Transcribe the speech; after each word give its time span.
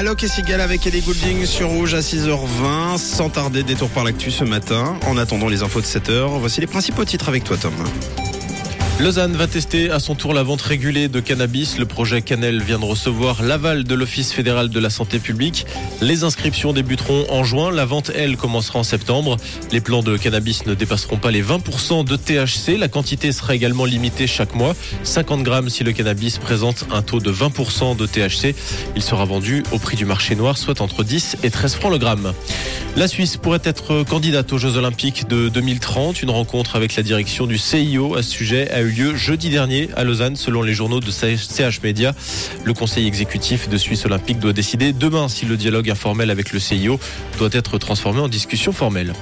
Alok 0.00 0.24
et 0.24 0.28
Sigal 0.28 0.62
avec 0.62 0.86
Ellie 0.86 1.02
Goulding 1.02 1.44
sur 1.44 1.68
Rouge 1.68 1.92
à 1.92 2.00
6h20. 2.00 2.96
Sans 2.96 3.28
tarder, 3.28 3.62
détour 3.62 3.90
par 3.90 4.02
l'actu 4.02 4.30
ce 4.30 4.44
matin. 4.44 4.96
En 5.06 5.18
attendant 5.18 5.46
les 5.46 5.62
infos 5.62 5.82
de 5.82 5.84
7h, 5.84 6.38
voici 6.38 6.62
les 6.62 6.66
principaux 6.66 7.04
titres 7.04 7.28
avec 7.28 7.44
toi, 7.44 7.58
Tom. 7.58 7.74
Lausanne 9.02 9.32
va 9.32 9.46
tester 9.46 9.90
à 9.90 9.98
son 9.98 10.14
tour 10.14 10.34
la 10.34 10.42
vente 10.42 10.60
régulée 10.60 11.08
de 11.08 11.20
cannabis. 11.20 11.78
Le 11.78 11.86
projet 11.86 12.20
Canel 12.20 12.62
vient 12.62 12.78
de 12.78 12.84
recevoir 12.84 13.42
l'aval 13.42 13.84
de 13.84 13.94
l'Office 13.94 14.30
fédéral 14.30 14.68
de 14.68 14.78
la 14.78 14.90
santé 14.90 15.18
publique. 15.18 15.64
Les 16.02 16.22
inscriptions 16.22 16.74
débuteront 16.74 17.24
en 17.30 17.42
juin. 17.42 17.70
La 17.70 17.86
vente, 17.86 18.12
elle, 18.14 18.36
commencera 18.36 18.78
en 18.78 18.82
septembre. 18.82 19.38
Les 19.72 19.80
plans 19.80 20.02
de 20.02 20.18
cannabis 20.18 20.66
ne 20.66 20.74
dépasseront 20.74 21.16
pas 21.16 21.30
les 21.30 21.42
20% 21.42 22.04
de 22.04 22.14
THC. 22.14 22.76
La 22.78 22.88
quantité 22.88 23.32
sera 23.32 23.54
également 23.54 23.86
limitée 23.86 24.26
chaque 24.26 24.54
mois. 24.54 24.76
50 25.02 25.44
grammes 25.44 25.70
si 25.70 25.82
le 25.82 25.92
cannabis 25.92 26.36
présente 26.36 26.84
un 26.92 27.00
taux 27.00 27.20
de 27.20 27.32
20% 27.32 27.96
de 27.96 28.04
THC. 28.04 28.54
Il 28.96 29.02
sera 29.02 29.24
vendu 29.24 29.62
au 29.72 29.78
prix 29.78 29.96
du 29.96 30.04
marché 30.04 30.36
noir, 30.36 30.58
soit 30.58 30.82
entre 30.82 31.04
10 31.04 31.38
et 31.42 31.50
13 31.50 31.74
francs 31.76 31.90
le 31.90 31.98
gramme. 31.98 32.34
La 32.96 33.08
Suisse 33.08 33.38
pourrait 33.38 33.62
être 33.64 34.02
candidate 34.02 34.52
aux 34.52 34.58
Jeux 34.58 34.76
Olympiques 34.76 35.26
de 35.26 35.48
2030. 35.48 36.20
Une 36.22 36.30
rencontre 36.30 36.76
avec 36.76 36.96
la 36.96 37.02
direction 37.02 37.46
du 37.46 37.56
CIO 37.56 38.14
à 38.14 38.22
ce 38.22 38.30
sujet 38.30 38.70
a 38.70 38.82
eu 38.82 38.89
lieu 38.90 39.16
jeudi 39.16 39.50
dernier 39.50 39.88
à 39.96 40.04
Lausanne, 40.04 40.36
selon 40.36 40.62
les 40.62 40.74
journaux 40.74 41.00
de 41.00 41.10
CH 41.10 41.82
Media. 41.82 42.14
Le 42.64 42.72
conseil 42.74 43.06
exécutif 43.06 43.68
de 43.68 43.76
Suisse 43.76 44.04
Olympique 44.04 44.38
doit 44.38 44.52
décider 44.52 44.92
demain 44.92 45.28
si 45.28 45.46
le 45.46 45.56
dialogue 45.56 45.90
informel 45.90 46.30
avec 46.30 46.52
le 46.52 46.58
CIO 46.58 46.98
doit 47.38 47.48
être 47.52 47.78
transformé 47.78 48.20
en 48.20 48.28
discussion 48.28 48.72
formelle. 48.72 49.12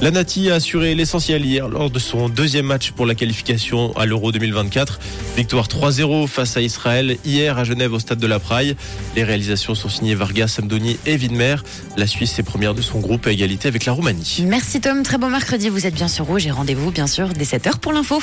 La 0.00 0.10
Nati 0.10 0.50
a 0.50 0.54
assuré 0.54 0.94
l'essentiel 0.94 1.44
hier 1.44 1.68
lors 1.68 1.90
de 1.90 1.98
son 1.98 2.28
deuxième 2.28 2.66
match 2.66 2.92
pour 2.92 3.06
la 3.06 3.14
qualification 3.14 3.96
à 3.96 4.06
l'Euro 4.06 4.32
2024. 4.32 5.00
Victoire 5.36 5.68
3-0 5.68 6.26
face 6.26 6.56
à 6.56 6.60
Israël 6.60 7.16
hier 7.24 7.58
à 7.58 7.64
Genève 7.64 7.92
au 7.92 7.98
stade 7.98 8.18
de 8.18 8.26
la 8.26 8.38
Praille. 8.38 8.76
Les 9.16 9.24
réalisations 9.24 9.74
sont 9.74 9.88
signées 9.88 10.14
Vargas, 10.14 10.48
Samdoni 10.48 10.98
et 11.06 11.16
Widmer. 11.16 11.56
La 11.96 12.06
Suisse 12.06 12.38
est 12.38 12.42
première 12.42 12.74
de 12.74 12.82
son 12.82 13.00
groupe 13.00 13.26
à 13.26 13.32
égalité 13.32 13.68
avec 13.68 13.84
la 13.84 13.92
Roumanie. 13.92 14.44
Merci 14.46 14.80
Tom, 14.80 15.02
très 15.02 15.18
bon 15.18 15.30
mercredi, 15.30 15.68
vous 15.68 15.86
êtes 15.86 15.94
bien 15.94 16.08
sur 16.08 16.26
Rouge 16.26 16.46
et 16.46 16.50
rendez-vous 16.50 16.90
bien 16.90 17.06
sûr 17.06 17.28
dès 17.28 17.44
7h 17.44 17.78
pour 17.78 17.92
l'info. 17.92 18.22